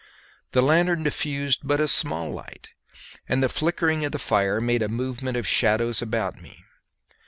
The 0.53 0.63
lanthorn 0.63 1.03
diffused 1.03 1.59
but 1.63 1.79
a 1.79 1.87
small 1.87 2.31
light, 2.31 2.71
and 3.29 3.43
the 3.43 3.47
flickering 3.47 4.03
of 4.03 4.11
the 4.11 4.17
fire 4.17 4.59
made 4.59 4.81
a 4.81 4.89
movement 4.89 5.37
of 5.37 5.45
shadows 5.47 6.01
about 6.01 6.41
me. 6.41 6.65